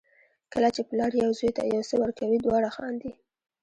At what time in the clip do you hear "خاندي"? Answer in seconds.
2.75-3.11